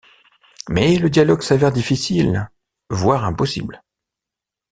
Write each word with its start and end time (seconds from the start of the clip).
Mais 0.67 0.97
le 0.97 1.11
dialogue 1.11 1.43
s'avère 1.43 1.71
difficile, 1.71 2.49
voire 2.89 3.23
impossible. 3.23 3.83